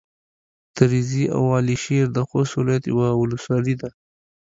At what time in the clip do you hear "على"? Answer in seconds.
1.55-1.75